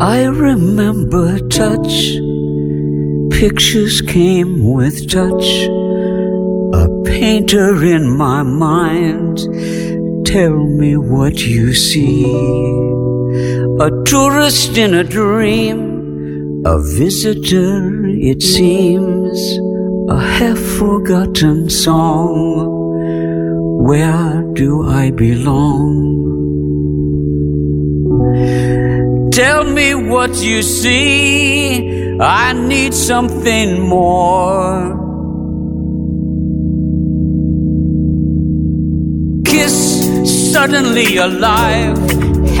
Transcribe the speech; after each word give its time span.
I 0.00 0.24
remember 0.24 1.38
touch. 1.48 2.16
Pictures 3.30 4.02
came 4.02 4.74
with 4.74 5.10
touch. 5.10 5.68
A 6.74 6.86
painter 7.06 7.82
in 7.82 8.14
my 8.14 8.42
mind. 8.42 9.38
Tell 10.26 10.54
me 10.54 10.98
what 10.98 11.38
you 11.46 11.72
see. 11.72 12.24
A 13.80 13.90
tourist 14.04 14.76
in 14.76 14.92
a 14.92 15.02
dream. 15.02 16.62
A 16.66 16.78
visitor, 16.78 18.04
it 18.06 18.42
seems. 18.42 19.58
A 20.10 20.20
half 20.20 20.58
forgotten 20.58 21.70
song. 21.70 22.66
Where 23.82 24.42
do 24.52 24.86
I 24.86 25.10
belong? 25.10 26.25
Me 29.76 29.94
what 29.94 30.34
you 30.36 30.62
see. 30.62 32.18
I 32.18 32.54
need 32.54 32.94
something 32.94 33.78
more. 33.78 34.96
Kiss 39.44 39.76
suddenly 40.52 41.18
alive. 41.18 41.98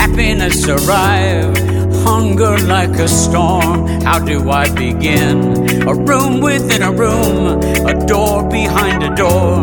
Happiness 0.00 0.68
arrive. 0.68 1.56
Hunger 2.04 2.58
like 2.74 2.96
a 3.06 3.08
storm. 3.08 3.88
How 4.02 4.18
do 4.18 4.50
I 4.50 4.68
begin? 4.74 5.38
A 5.88 5.94
room 5.94 6.42
within 6.42 6.82
a 6.82 6.92
room. 6.92 7.62
A 7.92 7.94
door 8.06 8.46
behind 8.46 9.02
a 9.02 9.14
door. 9.14 9.54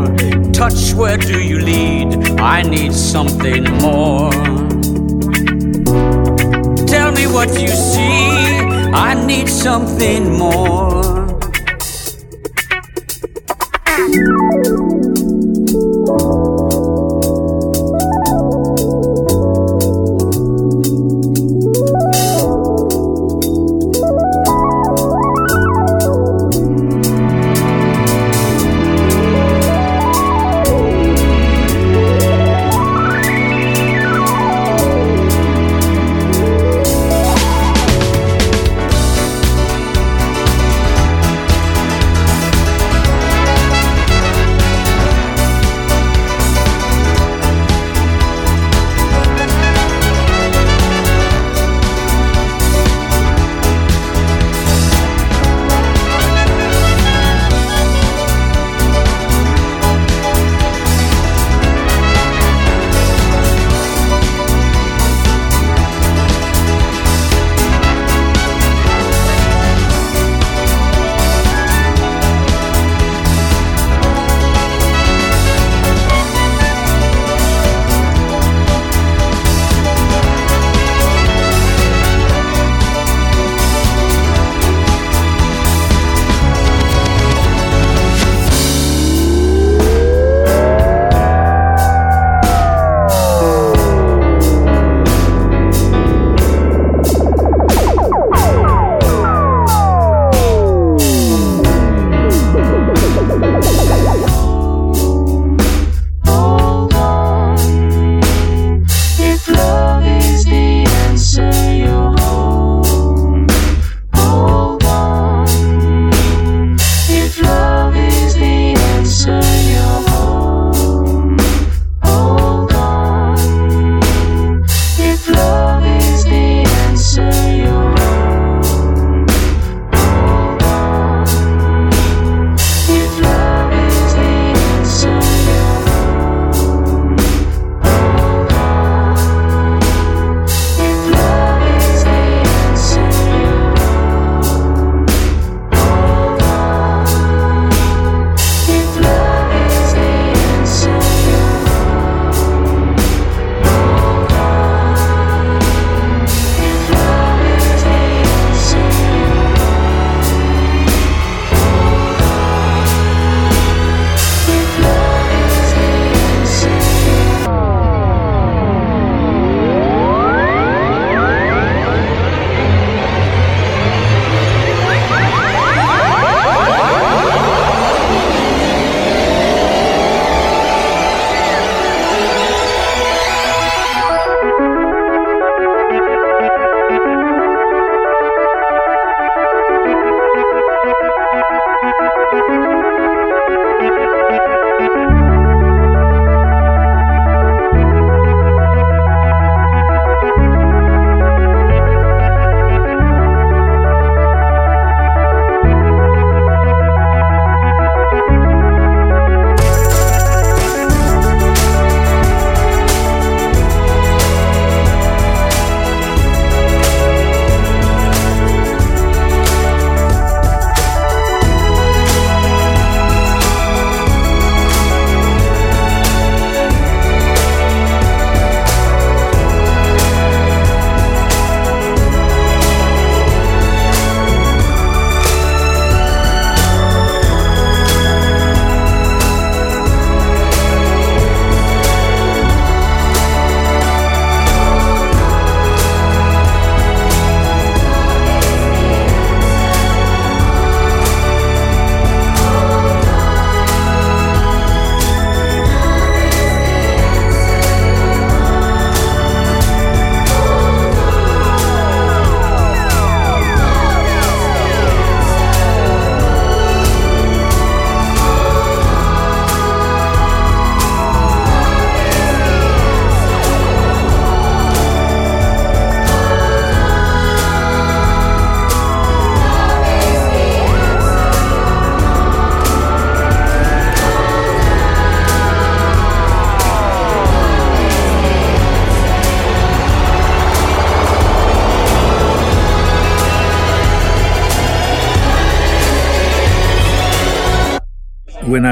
Touch, 0.51 0.93
where 0.95 1.17
do 1.17 1.39
you 1.39 1.59
lead? 1.59 2.09
I 2.39 2.63
need 2.63 2.93
something 2.93 3.63
more 3.77 4.62
me 7.15 7.27
what 7.27 7.49
you 7.59 7.67
see. 7.67 8.03
I 8.93 9.13
need 9.25 9.49
something 9.49 10.31
more. 10.37 11.03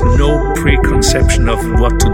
Was 0.00 0.18
no 0.18 0.52
preconception 0.54 1.48
of 1.48 1.58
what 1.78 2.00
to 2.00 2.13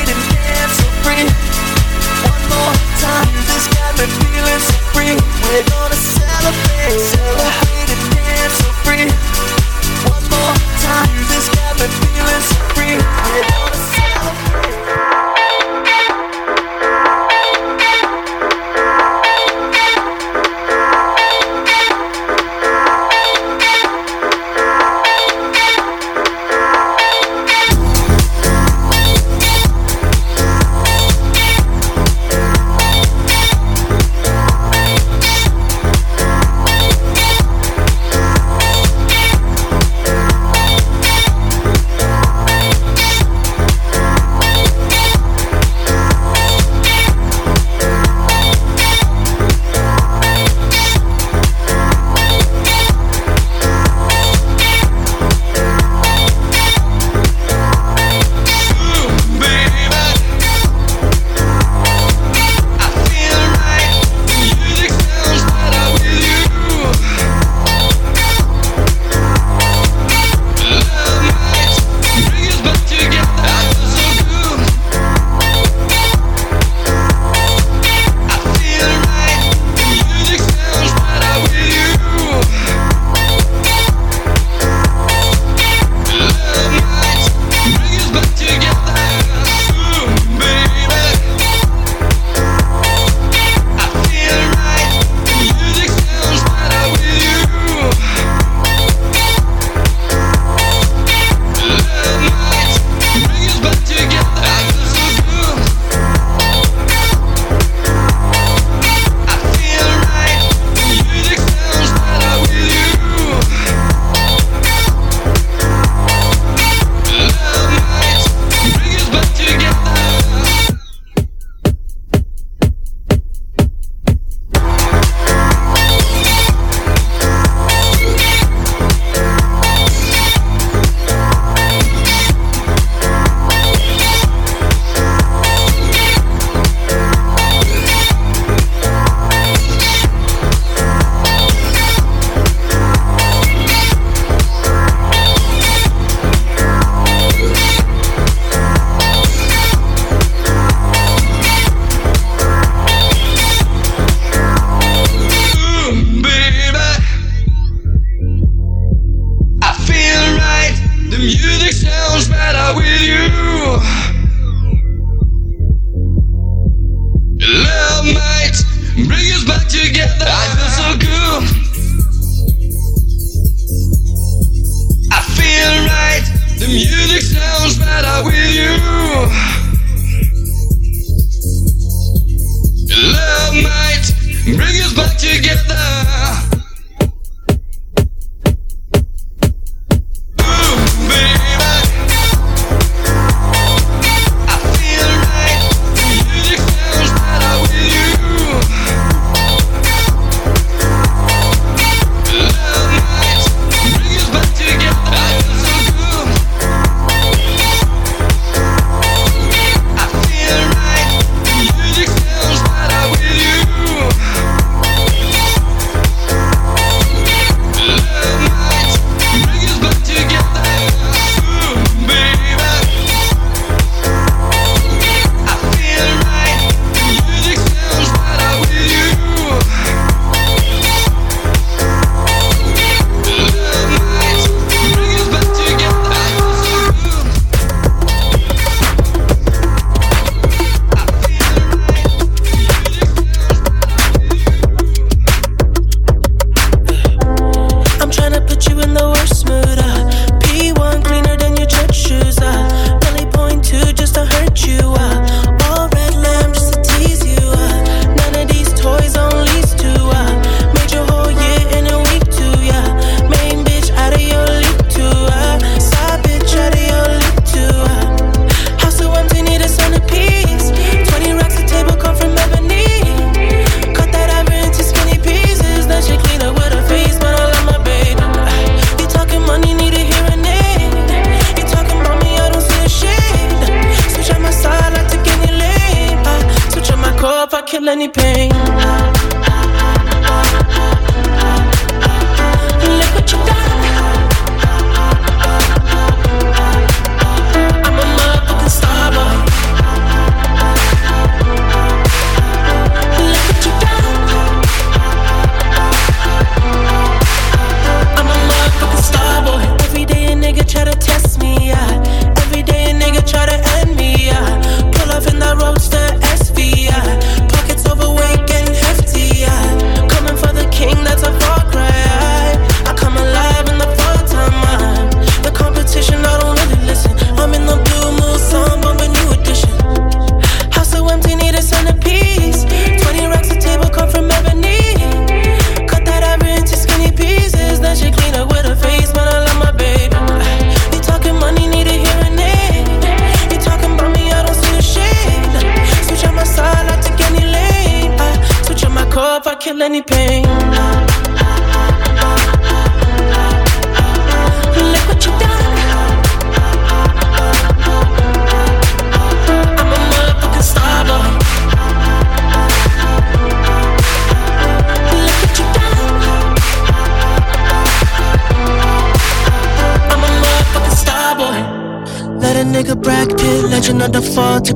free. 1.03 1.25
One 2.25 2.43
more 2.51 2.75
time, 3.01 3.31
this 3.47 3.65
got 3.75 3.91
me 3.97 4.05
feeling 4.07 4.61
so 4.61 4.77
free. 4.93 5.15
We're 5.15 5.65
gonna 5.69 5.95
celebrate, 5.95 6.99
celebrate 6.99 7.70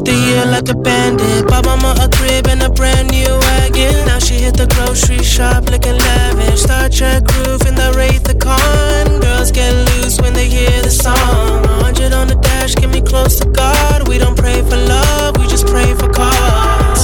The 0.05 0.13
year 0.13 0.45
like 0.45 0.69
a 0.69 0.75
bandit. 0.75 1.47
Bought 1.47 1.65
mama 1.65 1.95
a 1.99 2.07
crib 2.07 2.47
and 2.47 2.61
a 2.61 2.69
brand 2.69 3.09
new 3.09 3.25
wagon. 3.25 4.05
Now 4.05 4.19
she 4.19 4.35
hit 4.35 4.55
the 4.55 4.67
grocery 4.67 5.23
shop 5.23 5.65
looking 5.69 5.97
lavish. 5.97 6.61
Star 6.61 6.89
Trek 6.89 7.23
groove 7.25 7.65
in 7.65 7.75
the 7.75 7.91
Wraith 7.97 8.23
the 8.23 8.35
Con. 8.35 9.19
Girls 9.19 9.51
get 9.51 9.73
loose 9.89 10.21
when 10.21 10.33
they 10.33 10.47
hear 10.47 10.81
the 10.81 10.91
song. 10.91 11.63
100 11.81 12.13
on 12.13 12.27
the 12.27 12.35
dash, 12.35 12.75
get 12.75 12.89
me 12.89 13.01
close 13.01 13.35
to 13.39 13.49
God. 13.49 14.07
We 14.07 14.17
don't 14.17 14.37
pray 14.37 14.61
for 14.61 14.77
love, 14.77 15.37
we 15.37 15.47
just 15.47 15.65
pray 15.67 15.93
for 15.95 16.09
cars. 16.09 17.01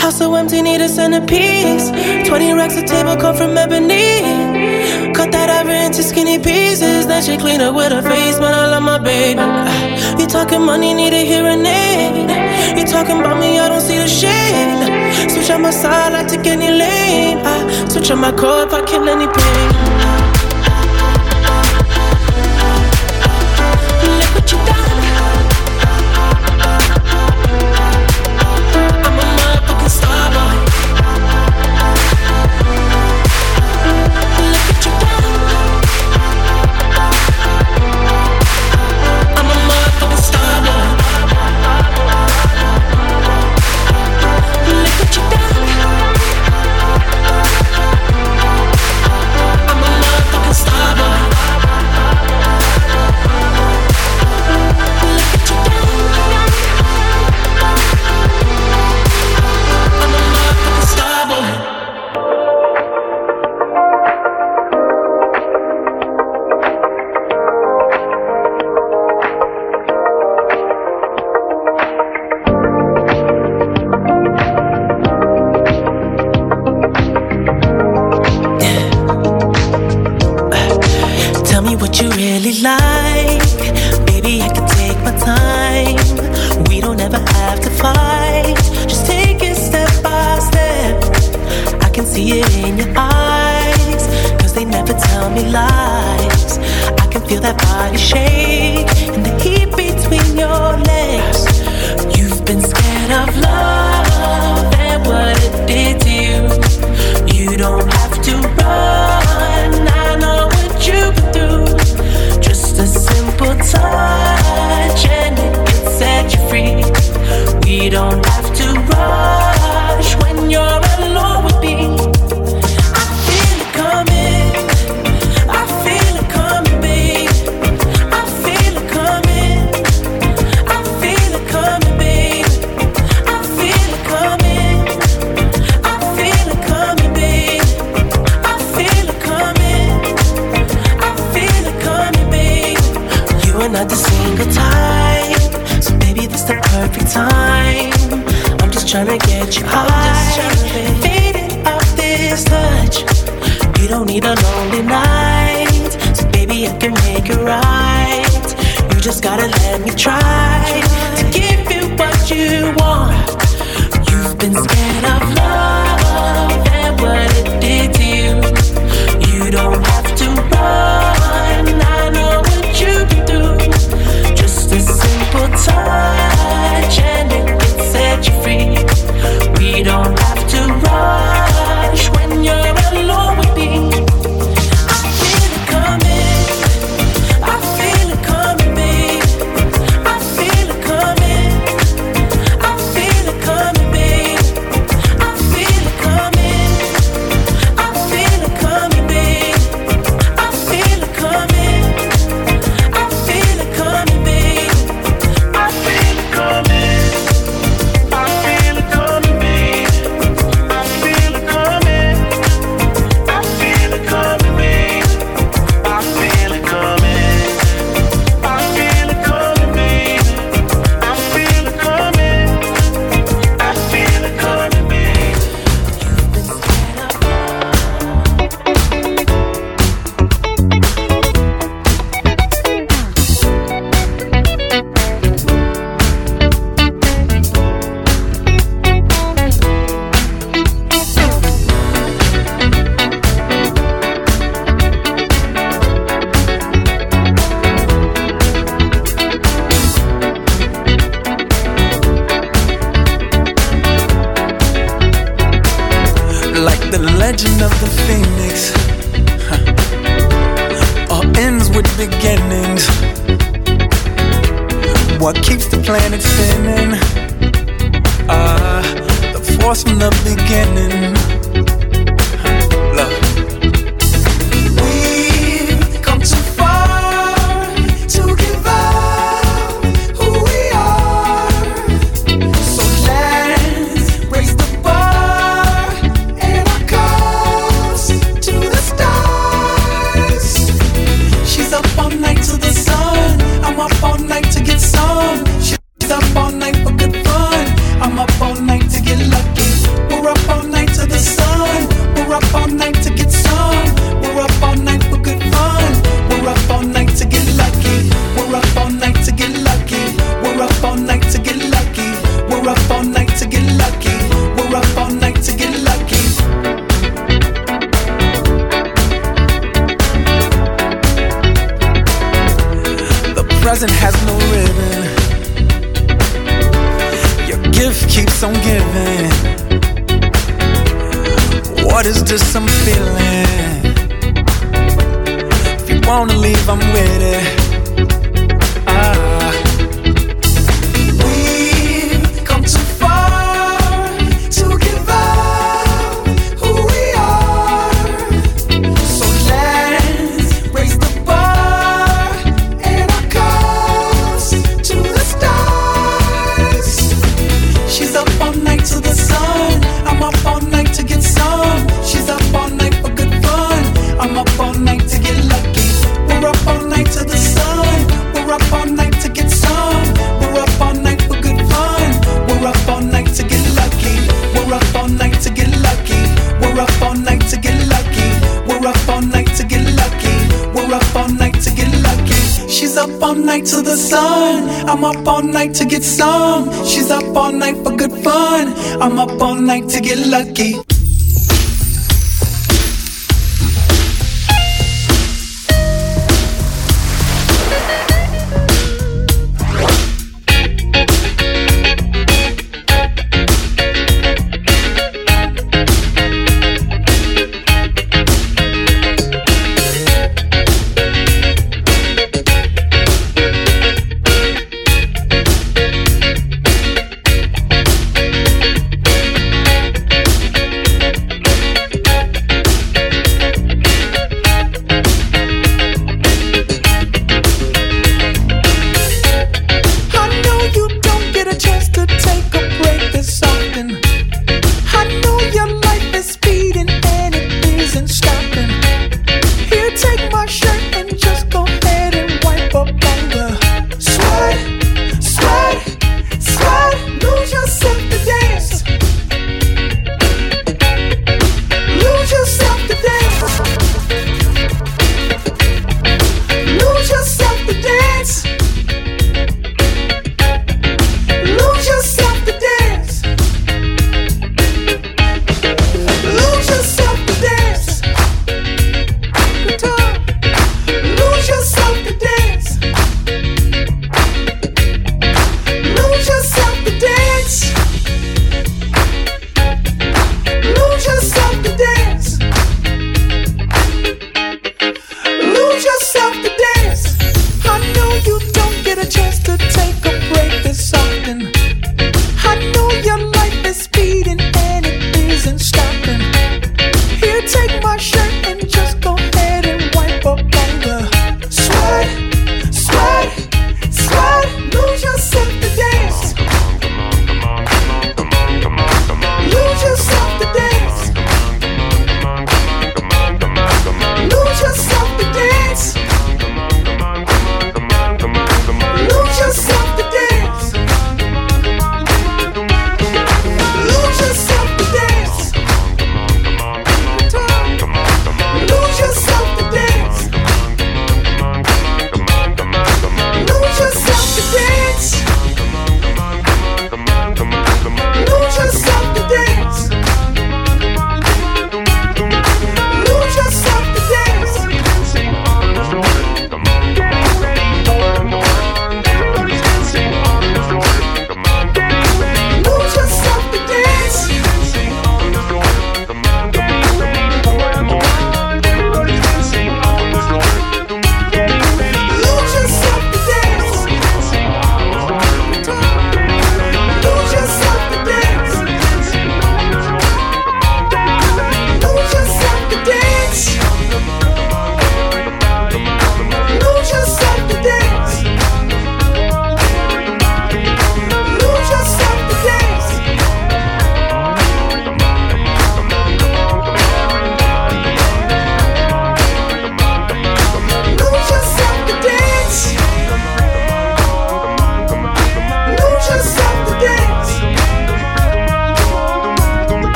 House 0.00 0.18
so 0.18 0.34
empty, 0.34 0.62
need 0.62 0.80
a 0.80 0.88
centerpiece. 0.88 1.90
20 2.28 2.52
racks 2.52 2.76
of 2.76 2.84
table, 2.86 3.16
come 3.16 3.36
from 3.36 3.58
ebony. 3.58 4.83
Cut 5.14 5.30
that 5.30 5.48
ever 5.48 5.70
into 5.70 6.02
skinny 6.02 6.38
pieces. 6.38 7.06
Then 7.06 7.22
she 7.22 7.36
clean 7.36 7.60
up 7.60 7.74
with 7.74 7.92
her 7.92 8.02
face, 8.02 8.36
but 8.38 8.52
I 8.52 8.66
love 8.66 8.82
my 8.82 8.98
baby. 8.98 9.38
Uh, 9.38 10.18
you 10.18 10.26
talking 10.26 10.60
money, 10.60 10.92
need 10.92 11.12
a 11.12 11.24
hearing 11.24 11.64
aid. 11.64 12.28
You 12.76 12.84
talking 12.84 13.20
about 13.20 13.38
me, 13.38 13.58
I 13.58 13.68
don't 13.68 13.80
see 13.80 13.98
the 13.98 14.08
shade. 14.08 15.30
Switch 15.30 15.50
on 15.50 15.62
my 15.62 15.70
side, 15.70 16.12
I 16.12 16.24
take 16.24 16.46
any 16.46 16.70
lane. 16.70 17.38
I 17.44 17.88
switch 17.88 18.10
on 18.10 18.18
my 18.18 18.32
core 18.32 18.64
if 18.66 18.72
I 18.72 18.84
kill 18.84 19.08
any 19.08 19.26
pain. 19.26 20.03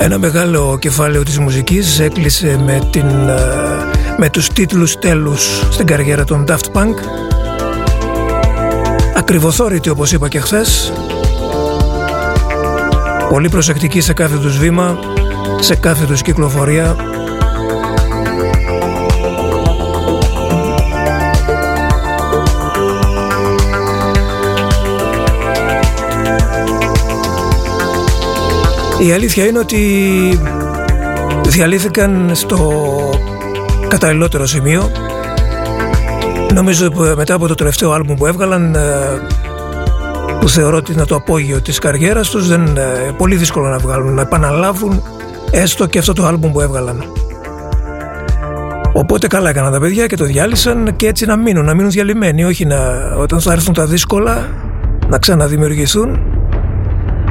Ένα 0.00 0.18
μεγάλο 0.18 0.78
κεφάλαιο 0.80 1.22
της 1.22 1.38
μουσικής 1.38 2.00
έκλεισε 2.00 2.60
με, 2.64 2.88
την, 2.90 3.08
ε, 3.28 3.36
με 4.16 4.30
τους 4.30 4.48
τίτλους 4.48 4.98
τέλους 4.98 5.62
στην 5.70 5.86
καριέρα 5.86 6.24
των 6.24 6.44
Daft 6.48 6.72
Punk. 6.72 6.94
Ακριβοθόρητοι 9.16 9.88
όπως 9.88 10.12
είπα 10.12 10.28
και 10.28 10.40
χθες. 10.40 10.92
Πολύ 13.28 13.48
προσεκτικοί 13.48 14.00
σε 14.00 14.12
κάθε 14.12 14.36
τους 14.36 14.58
βήμα, 14.58 14.98
σε 15.60 15.76
κάθε 15.76 16.04
τους 16.04 16.22
κυκλοφορία. 16.22 16.96
Η 28.98 29.12
αλήθεια 29.12 29.46
είναι 29.46 29.58
ότι 29.58 29.78
διαλύθηκαν 31.46 32.30
στο 32.32 32.80
καταλληλότερο 33.88 34.46
σημείο. 34.46 34.90
Νομίζω 36.54 36.90
μετά 37.16 37.34
από 37.34 37.46
το 37.46 37.54
τελευταίο 37.54 37.92
άλμπουμ 37.92 38.16
που 38.16 38.26
έβγαλαν 38.26 38.74
ε, 38.74 38.80
που 40.40 40.48
θεωρώ 40.48 40.76
ότι 40.76 40.92
είναι 40.92 41.04
το 41.04 41.14
απόγειο 41.14 41.60
της 41.60 41.78
καριέρας 41.78 42.30
τους 42.30 42.48
δεν 42.48 42.66
είναι 42.66 43.14
πολύ 43.16 43.36
δύσκολο 43.36 43.68
να 43.68 43.78
βγάλουν, 43.78 44.14
να 44.14 44.22
επαναλάβουν 44.22 45.02
έστω 45.50 45.86
και 45.86 45.98
αυτό 45.98 46.12
το 46.12 46.26
άλμπουμ 46.26 46.52
που 46.52 46.60
έβγαλαν. 46.60 47.04
Οπότε 48.92 49.26
καλά 49.26 49.50
έκαναν 49.50 49.72
τα 49.72 49.80
παιδιά 49.80 50.06
και 50.06 50.16
το 50.16 50.24
διάλυσαν 50.24 50.96
και 50.96 51.06
έτσι 51.06 51.26
να 51.26 51.36
μείνουν, 51.36 51.64
να 51.64 51.74
μείνουν 51.74 51.90
διαλυμένοι, 51.90 52.44
όχι 52.44 52.64
να, 52.64 52.76
όταν 53.16 53.40
θα 53.40 53.52
έρθουν 53.52 53.74
τα 53.74 53.86
δύσκολα 53.86 54.48
να 55.08 55.18
ξαναδημιουργηθούν 55.18 56.37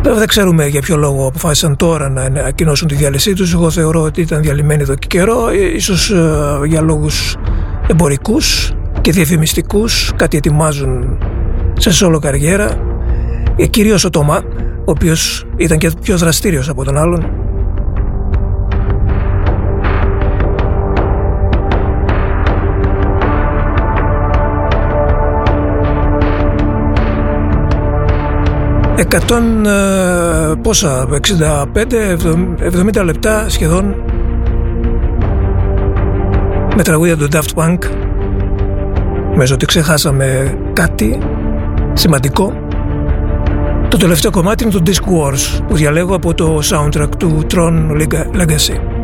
Βέβαια 0.08 0.22
δεν 0.22 0.28
ξέρουμε 0.28 0.68
για 0.68 0.82
ποιο 0.82 0.98
λόγο 0.98 1.28
αποφάσισαν 1.28 1.76
τώρα 1.76 2.10
να 2.10 2.22
ανακοινώσουν 2.22 2.88
τη 2.88 2.96
διάλυσή 2.96 3.34
τους. 3.34 3.54
Εγώ 3.54 3.70
θεωρώ 3.70 4.02
ότι 4.02 4.22
ήταν 4.22 4.42
διαλυμένοι 4.42 4.82
εδώ 4.82 4.96
και 4.96 5.08
καιρό, 5.08 5.48
ε, 5.50 5.76
ίσως 5.76 6.10
ε, 6.10 6.60
για 6.66 6.82
λόγους 6.82 7.36
εμπορικούς 7.88 8.74
και 9.02 9.12
διαφημιστικούς. 9.12 10.12
Κάτι 10.16 10.38
ετοιμάζουν 10.38 11.18
σε 11.78 11.92
σόλο 11.92 12.20
καριέρα. 12.20 12.78
Ε, 13.56 13.66
κυρίως 13.66 14.04
ο 14.06 14.10
Τόμα, 14.10 14.44
ο 14.78 14.92
οποίος 14.92 15.46
ήταν 15.58 15.78
και 15.78 15.92
πιο 16.02 16.18
δραστήριος 16.18 16.70
από 16.70 16.84
τον 16.84 16.98
άλλον. 16.98 17.32
Εκατόν 29.00 29.66
ε, 29.66 30.56
πόσα, 30.62 31.08
65, 31.10 31.78
70 33.00 33.04
λεπτά 33.04 33.50
σχεδόν. 33.50 33.96
Με 36.76 36.84
τραγούδια 36.84 37.18
του 37.18 37.28
Daft 37.32 37.54
Punk. 37.56 37.78
Μέσα 39.36 39.54
ότι 39.54 39.66
ξεχάσαμε 39.66 40.58
κάτι 40.74 41.20
σημαντικό. 41.94 42.54
Το 43.88 43.98
τελευταίο 43.98 44.32
κομμάτι 44.32 44.64
είναι 44.64 44.74
το 44.74 44.82
Disc 44.86 44.92
Wars 44.92 45.64
που 45.68 45.76
διαλέγω 45.76 46.16
από 46.16 46.34
το 46.34 46.60
soundtrack 46.64 47.10
του 47.18 47.46
Tron 47.52 47.92
Legacy 48.34 48.97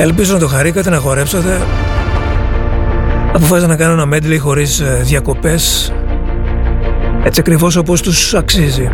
Ελπίζω 0.00 0.32
να 0.32 0.38
το 0.38 0.46
χαρήκατε, 0.46 0.90
να 0.90 0.98
χορέψατε. 0.98 1.60
Αποφάσισα 3.32 3.66
να 3.66 3.76
κάνω 3.76 4.02
ένα 4.02 4.16
medley 4.16 4.38
χωρίς 4.40 4.80
ε, 4.80 5.00
διακοπές. 5.02 5.92
Έτσι 7.24 7.40
ακριβώς 7.40 7.76
όπως 7.76 8.02
τους 8.02 8.34
αξίζει. 8.34 8.90